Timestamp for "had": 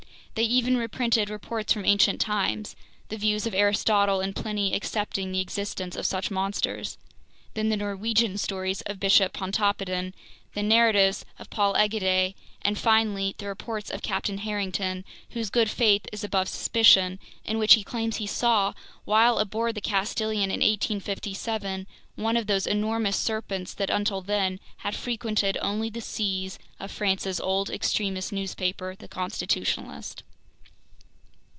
24.77-24.95